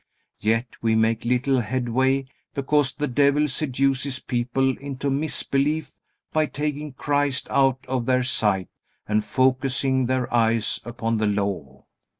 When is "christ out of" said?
6.93-8.07